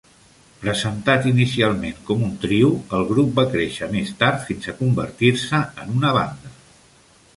[0.61, 5.97] Presentat inicialment com un trio, el grup va créixer més tard fins a convertir-se en
[5.99, 6.57] una banda.